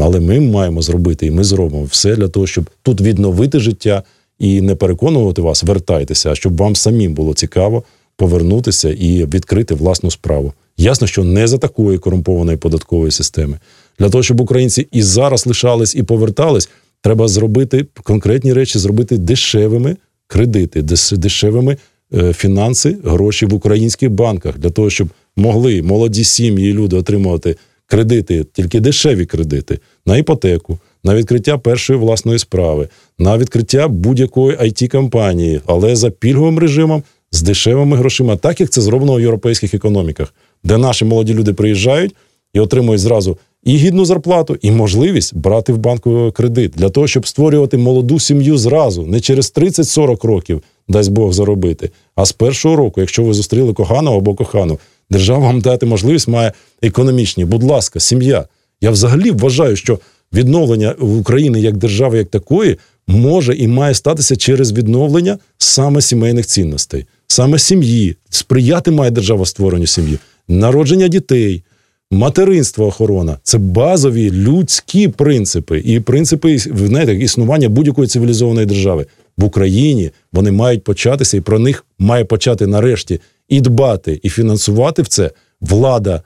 [0.00, 4.02] Але ми маємо зробити, і ми зробимо все для того, щоб тут відновити життя
[4.38, 7.82] і не переконувати вас, вертайтеся, а щоб вам самим було цікаво
[8.16, 10.52] повернутися і відкрити власну справу.
[10.76, 13.58] Ясно, що не за такої корумпованої податкової системи.
[13.98, 16.68] Для того, щоб українці і зараз лишались і повертались,
[17.06, 21.76] треба зробити конкретні речі, зробити дешевими кредити, дешевими
[22.14, 27.56] е, фінанси, гроші в українських банках для того, щоб могли молоді сім'ї і люди отримувати
[27.86, 32.88] кредити, тільки дешеві кредити на іпотеку, на відкриття першої власної справи,
[33.18, 38.80] на відкриття будь-якої it компанії, але за пільговим режимом з дешевими грошима, так як це
[38.80, 42.14] зроблено в європейських економіках, де наші молоді люди приїжджають
[42.54, 47.26] і отримують зразу і гідну зарплату, і можливість брати в банку кредит для того, щоб
[47.26, 51.90] створювати молоду сім'ю зразу, не через 30-40 років, дасть Бог заробити.
[52.14, 54.78] А з першого року, якщо ви зустріли коханого або кохану,
[55.10, 56.52] держава вам дати можливість має
[56.82, 57.44] економічні.
[57.44, 58.44] Будь ласка, сім'я.
[58.80, 59.98] Я взагалі вважаю, що
[60.32, 67.06] відновлення України як держави, як такої, може і має статися через відновлення саме сімейних цінностей,
[67.26, 68.16] саме сім'ї.
[68.30, 71.62] Сприяти має держава створенню сім'ї, народження дітей.
[72.10, 79.06] Материнство охорона це базові людські принципи і принципи знаєте, існування будь-якої цивілізованої держави
[79.38, 80.10] в Україні.
[80.32, 85.30] Вони мають початися, і про них має почати нарешті і дбати, і фінансувати в це
[85.60, 86.22] влада,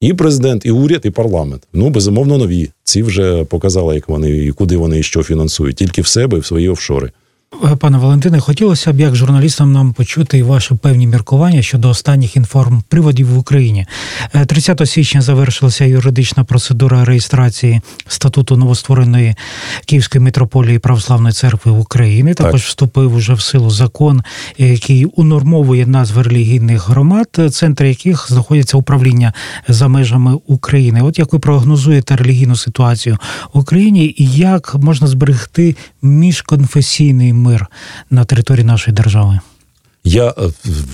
[0.00, 1.68] і президент, і уряд, і парламент.
[1.72, 2.70] Ну безумовно, нові.
[2.84, 6.40] Ці вже показали, як вони і куди вони і що фінансують, тільки в себе і
[6.40, 7.10] в свої офшори.
[7.60, 13.38] Пане Валентине, хотілося б як журналістам нам почути ваші певні міркування щодо останніх інформприводів в
[13.38, 13.86] Україні.
[14.46, 19.34] 30 е, січня завершилася юридична процедура реєстрації статуту новоствореної
[19.86, 22.34] Київської митрополії Православної церкви України.
[22.34, 22.68] Також так.
[22.68, 24.22] вступив уже в силу закон,
[24.58, 29.32] який унормовує назви релігійних громад, центри яких знаходяться управління
[29.68, 31.02] за межами України.
[31.02, 33.18] От як ви прогнозуєте релігійну ситуацію
[33.52, 37.66] в Україні, і як можна зберегти міжконфесійний мир
[38.10, 39.40] на території нашої держави?
[40.04, 40.34] Я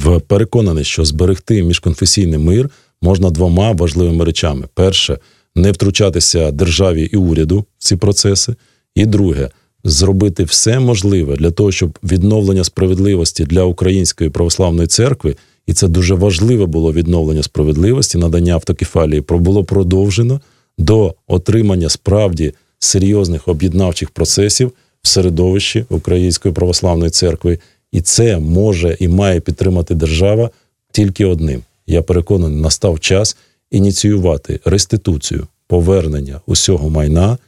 [0.07, 2.71] е, переконаний, що зберегти міжконфесійний мир
[3.03, 5.19] можна двома важливими речами: перше
[5.55, 8.55] не втручатися державі і уряду в ці процеси,
[8.95, 9.51] і друге
[9.85, 16.15] зробити все можливе для того, щоб відновлення справедливості для української православної церкви, і це дуже
[16.15, 20.41] важливе було відновлення справедливості, надання автокефалії було продовжено
[20.79, 24.73] до отримання справді серйозних об'єднавчих процесів
[25.09, 27.59] середовищі Української православної церкви,
[27.93, 30.51] і це може і має підтримати держава
[30.93, 31.63] тільки одним.
[31.87, 33.37] Я переконаний, настав час
[33.71, 37.39] ініціювати реституцію, повернення усього майна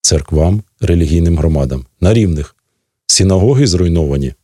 [0.00, 2.56] церквам, релігійним громадам на рівних.
[3.06, 4.34] Синагоги зруйновані,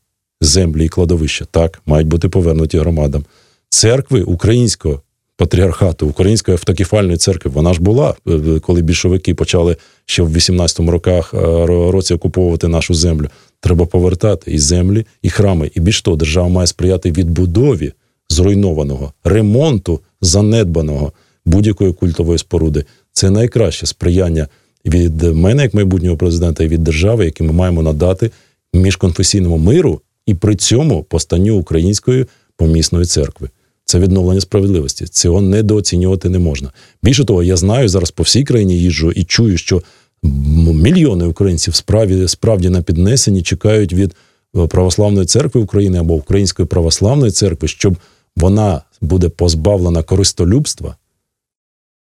[0.40, 3.24] землі і кладовища так мають бути повернуті громадам.
[3.68, 5.02] Церкви українського
[5.38, 7.50] патріархату Української автокефальної церкви.
[7.54, 12.94] Вона ж була, е, коли більшовики почали ще в 18-му роках е, році окуповувати нашу
[12.94, 13.28] землю.
[13.60, 15.70] Треба повертати і землі, і храми.
[15.74, 17.92] І більш того, держава має сприяти відбудові
[18.28, 21.12] зруйнованого, ремонту занедбаного
[21.46, 22.84] будь-якої культової споруди.
[23.12, 24.48] Це найкраще сприяння
[24.84, 28.30] від мене, як майбутнього президента, і від держави, яке ми маємо надати
[28.74, 33.48] міжконфесійному миру і при цьому постанню української помісної церкви
[33.88, 35.06] це відновлення справедливості.
[35.06, 36.72] Цього недооцінювати не можна.
[37.02, 39.82] Більше того, я знаю зараз по всій країні їжджу і чую, що
[40.74, 44.14] мільйони українців справді справді на піднесенні чекають від
[44.68, 47.96] православної церкви України або Української православної церкви, щоб
[48.36, 50.96] вона буде позбавлена користолюбства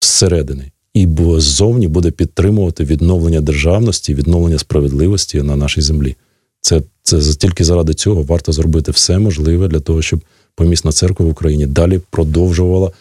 [0.02, 1.08] зсередини і
[1.38, 6.16] ззовні буде підтримувати відновлення державності, відновлення справедливості на нашій землі.
[6.62, 10.22] Це це тільки заради цього варто зробити все можливе для того, щоб
[10.56, 12.92] помісна церква в Україні далі продовжувала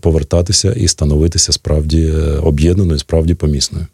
[0.00, 3.86] повертатися і становитися справді е, об'єднаною, справді помісною.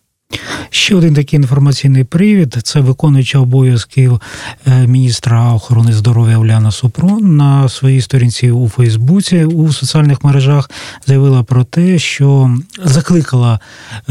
[0.70, 4.20] Ще один такий інформаційний привід це виконуюча обов'язків
[4.66, 10.70] е, міністра охорони здоров'я Оляна Супрун на своїй сторінці у Фейсбуці у соціальних мережах
[11.06, 13.60] заявила про те, що закликала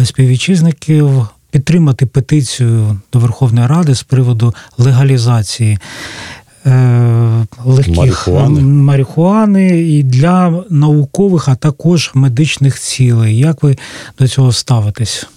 [0.03, 5.79] співвітчизників підтримати петицію до Верховної Ради з приводу легалізації.
[6.65, 8.62] Е, легких марихуани.
[8.62, 13.38] марихуани і для наукових, а також медичних цілей.
[13.38, 13.78] Як ви
[14.19, 15.28] до цього ставитесь?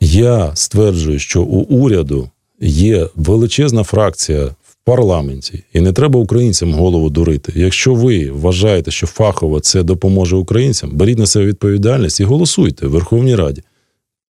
[0.00, 7.10] Я стверджую, що у уряду є величезна фракція в парламенті, і не треба українцям голову
[7.10, 7.52] дурити.
[7.56, 12.90] Якщо ви вважаєте, що фахово це допоможе українцям, беріть на себе відповідальність і голосуйте в
[12.90, 13.62] Верховній Раді.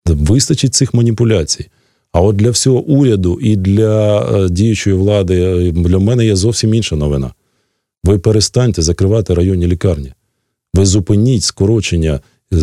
[0.05, 1.65] Вистачить цих маніпуляцій.
[2.11, 6.73] А от для всього уряду і для е, діючої влади е, для мене є зовсім
[6.73, 7.31] інша новина.
[8.03, 10.13] Ви перестаньте закривати районні лікарні.
[10.73, 12.19] Ви зупиніть скорочення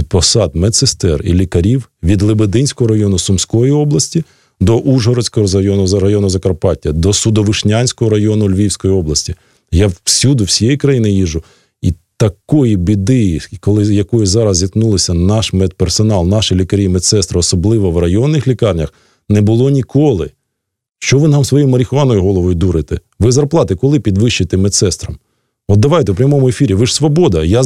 [0.09, 4.25] посад медсестер і лікарів від Лебединського району Сумської області
[4.61, 9.35] до Ужгородського району за району Закарпаття, до Судовишнянського району Львівської області.
[9.73, 11.43] Я всюди, всієї країни їжу.
[11.83, 18.49] І такої біди, коли якою зараз зіткнулися наш медперсонал, наші лікарі, медсестри, особливо в районних
[18.49, 18.95] лікарнях,
[19.29, 20.31] не було ніколи.
[20.99, 22.99] Що ви нам своєю марихуаною головою дурите?
[23.21, 25.17] Ви зарплати коли підвищите медсестрам?
[25.69, 26.75] От давайте в прямому ефірі.
[26.75, 27.45] Ви ж свобода.
[27.45, 27.63] Я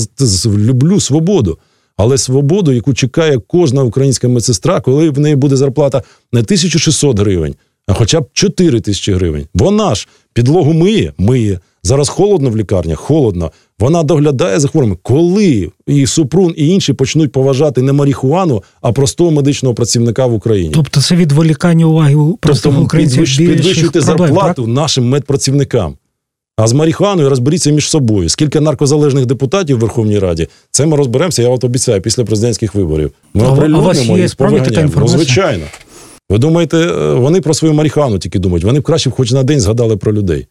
[0.46, 1.58] люблю свободу
[1.98, 7.54] але свободу, яку чекає кожна українська медсестра, коли в неї буде зарплата не 1600 гривень,
[7.86, 9.46] а хоча б 4 тисячі гривень.
[9.54, 11.60] Вона ж підлогу миє, миє.
[11.88, 13.50] Зараз холодно в лікарнях, холодно.
[13.78, 14.96] Вона доглядає за хворими.
[15.02, 20.70] Коли і Супрун, і інші почнуть поважати не марихуану, а простого медичного працівника в Україні.
[20.74, 24.74] Тобто це відволікання уваги простого тобто, українців підвищуйте зарплату так?
[24.74, 25.94] нашим медпрацівникам.
[26.56, 28.28] А з марихуаною розберіться між собою.
[28.28, 33.12] Скільки наркозалежних депутатів в Верховній Раді, це ми розберемося, я от обіцяю, після президентських виборів.
[33.34, 34.92] Ми а, оприлюднимо і повиганяємо.
[34.96, 35.64] Ну, звичайно.
[36.30, 38.64] Ви думаєте, е, вони про свою марихуану тільки думають.
[38.64, 40.46] Вони б краще б хоч на день згадали про людей.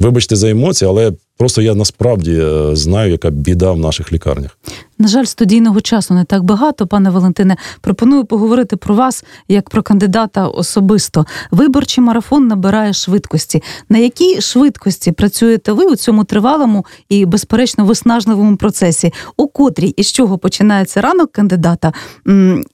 [0.00, 4.58] Вибачте за емоції, але просто я насправді е, знаю, яка біда в наших лікарнях.
[4.98, 7.56] На жаль, студійного часу не так багато, пане Валентине.
[7.80, 11.26] Пропоную поговорити про вас як про кандидата особисто.
[11.50, 13.62] Виборчий марафон набирає швидкості.
[13.88, 19.12] На якій швидкості працюєте ви у цьому тривалому і, безперечно, виснажливому процесі?
[19.36, 21.92] У котрій і з чого починається ранок кандидата?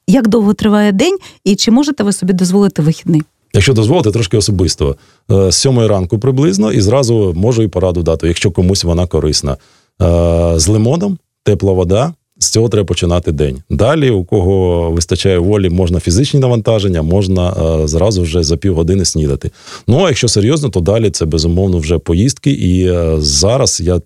[0.06, 3.22] Як довго триває день, і чи можете ви собі дозволити вихідний?
[3.52, 4.96] Якщо дозволите, трошки особисто
[5.30, 9.52] е, з сьомої ранку приблизно, і зразу можу і пораду дати, якщо комусь вона корисна.
[9.52, 9.56] Е,
[10.56, 12.14] з лимоном, тепла вода.
[12.42, 13.62] З цього треба починати день.
[13.70, 19.50] Далі, у кого вистачає волі, можна фізичні навантаження, можна е, зразу вже за півгодини снідати.
[19.86, 22.50] Ну а якщо серйозно, то далі це безумовно вже поїздки.
[22.50, 24.00] І зараз я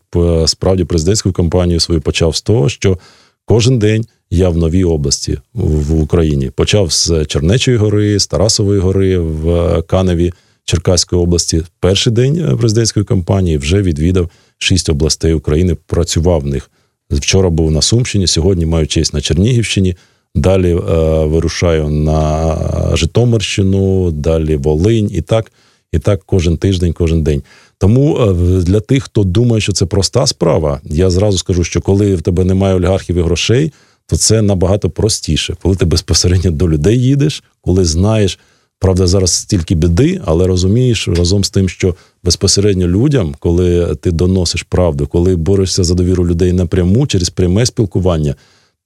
[0.46, 2.98] справді президентську кампанію свою почав з того, що
[3.44, 6.50] кожен день я в новій області в Україні.
[6.50, 10.32] Почав з Чернечої гори, з Тарасової гори в Каневі
[10.64, 11.62] Черкаської області.
[11.80, 15.76] Перший день президентської кампанії вже відвідав шість областей України.
[15.86, 16.70] Працював в них.
[17.10, 19.96] Вчора був на Сумщині, сьогодні маю честь на Чернігівщині.
[20.34, 20.76] Далі е,
[21.24, 22.56] вирушаю на
[22.96, 25.52] Житомирщину, далі Волинь, і так,
[25.92, 27.42] і так кожен тиждень, кожен день.
[27.78, 28.32] Тому е,
[28.62, 32.44] для тих, хто думає, що це проста справа, я зразу скажу, що коли в тебе
[32.44, 33.72] немає олігархів і грошей,
[34.06, 38.38] то це набагато простіше, коли ти безпосередньо до людей їдеш, коли знаєш.
[38.78, 44.62] Правда, зараз стільки біди, але розумієш разом з тим, що безпосередньо людям, коли ти доносиш
[44.62, 48.34] правду, коли борешся за довіру людей напряму через пряме спілкування,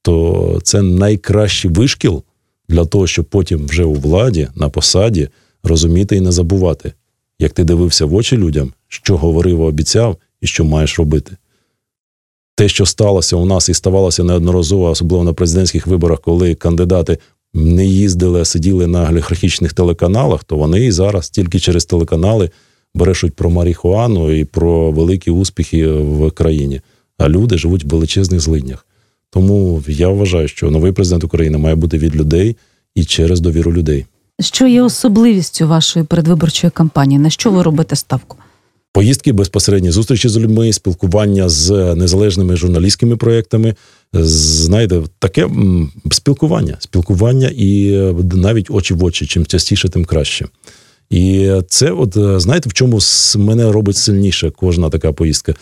[0.02, 2.22] то це найкращий вишкіл
[2.68, 5.28] для того, щоб потім вже у владі на посаді
[5.62, 6.92] розуміти і не забувати,
[7.38, 11.36] як ти дивився в очі людям, що говорив, обіцяв і що маєш робити
[12.58, 17.18] те, що сталося у нас і ставалося неодноразово, особливо на президентських виборах, коли кандидати
[17.54, 22.50] не їздили, а сиділи на олігархічних телеканалах, то вони і зараз тільки через телеканали
[22.94, 26.80] брешуть про марихуану і про великі успіхи в країні.
[27.18, 28.86] А люди живуть в величезних злиднях.
[29.30, 32.56] Тому я вважаю, що новий президент України має бути від людей
[32.94, 34.06] і через довіру людей.
[34.40, 37.18] Що є особливістю вашої передвиборчої кампанії?
[37.18, 38.36] На що ви робите ставку?
[38.92, 43.74] Поїздки, безпосередні зустрічі з людьми, спілкування з незалежними журналістськими проектами.
[44.12, 45.48] Знаєте, таке
[46.10, 47.90] спілкування, спілкування і
[48.32, 49.26] навіть очі в очі.
[49.26, 50.46] Чим частіше, тим краще.
[51.10, 52.98] І це, от е, знаєте, в чому
[53.36, 55.54] мене робить сильніше кожна така поїздка.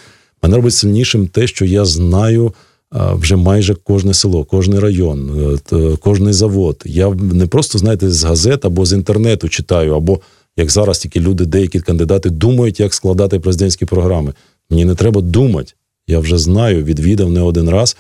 [0.43, 2.53] Мене робить сильнішим те, що я знаю
[2.93, 5.31] вже майже кожне село, кожний район,
[5.73, 6.83] е, кожний завод.
[6.85, 10.21] Я не просто знаєте з газет або з інтернету читаю, або
[10.57, 14.33] як зараз тільки люди, деякі кандидати думають, як складати президентські програми.
[14.71, 15.73] Мені не треба думати.
[16.07, 17.97] Я вже знаю, відвідав не один раз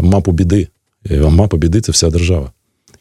[0.00, 0.68] мапу біди.
[1.10, 2.50] Мапа біди це вся держава.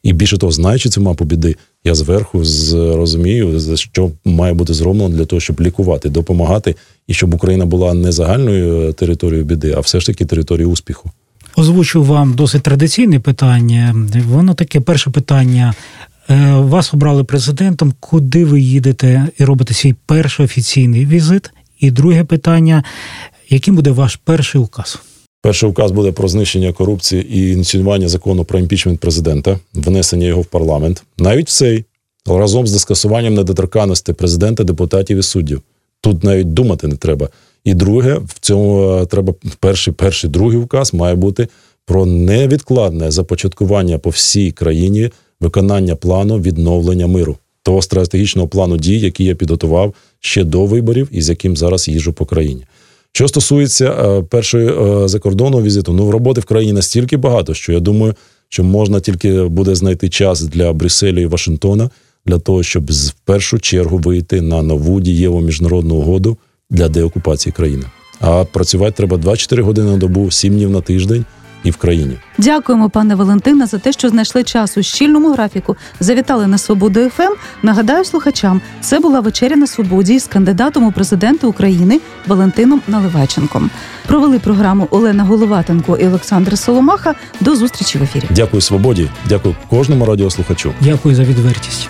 [0.04, 2.43] І більше того, знаючи цю мапу біди, я зверху
[2.74, 6.76] розумію, що має бути зроблено для того, щоб лікувати, допомагати,
[7.08, 11.12] і щоб Україна була не загальною е, територією біди, а все ж таки територією успіху.
[11.56, 13.95] Озвучу вам досить традиційне питання.
[14.30, 15.74] Воно таке перше питання.
[16.30, 17.93] Е, вас обрали президентом.
[17.99, 21.49] Куди ви їдете і робите свій перший офіційний візит?
[21.80, 22.84] І друге питання:
[23.49, 24.99] яким буде ваш перший указ?
[25.41, 30.45] Перший указ буде про знищення корупції і ініціювання закону про імпічмент президента, внесення його в
[30.45, 31.86] парламент, навіть цей
[32.26, 35.61] разом з скасуванням недоторканності президента, депутатів і суддів.
[36.01, 37.30] Тут навіть думати не треба.
[37.63, 41.47] І друге, в цьому е, треба перший, перший, другий указ має бути
[41.86, 45.09] про невідкладне започаткування по всій країні
[45.44, 51.22] виконання плану відновлення миру, того стратегічного плану дій, який я підготував ще до виборів і
[51.22, 52.66] з яким зараз їжу по країні.
[53.12, 57.80] Що стосується е, першої е, закордонного візиту, ну роботи в країні настільки багато, що я
[57.80, 58.16] думаю,
[58.50, 61.89] що можна тільки буде знайти час для Брюсселя і Вашингтона
[62.26, 66.38] для того, щоб в першу чергу вийти на нову дієву міжнародну угоду
[66.70, 67.84] для деокупації країни.
[68.20, 71.26] А працювати треба 24 години на добу, 7 днів на тиждень
[71.64, 72.18] і в країні.
[72.38, 75.78] Дякуємо, пане Валентине, за те, що знайшли час у щільному графіку.
[75.99, 77.34] Завітали на свободу ФМ.
[77.64, 83.70] Нагадаю слухачам, це була вечеря на свободі з кандидатом у президенти України Валентином Наливайченком.
[84.07, 87.16] Провели програму Олена Головатенко і Олександр Соломаха.
[87.39, 88.24] До зустрічі в ефірі.
[88.30, 89.09] Дякую свободі.
[89.30, 90.74] Дякую кожному радіослухачу.
[90.82, 91.89] Дякую за відвертість.